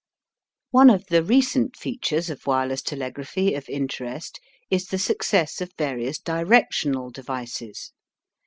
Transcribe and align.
One 0.71 0.89
of 0.89 1.05
the 1.09 1.21
recent 1.23 1.77
features 1.77 2.31
of 2.31 2.47
wireless 2.47 2.81
telegraphy 2.81 3.53
of 3.53 3.69
interest 3.69 4.39
is 4.71 4.87
the 4.87 4.97
success 4.97 5.61
of 5.61 5.73
various 5.77 6.17
directional 6.17 7.11
devices. 7.11 7.91